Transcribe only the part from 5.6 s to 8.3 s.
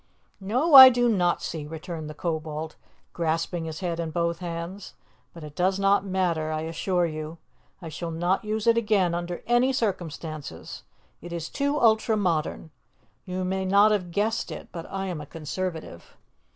not matter, I assure you. I shall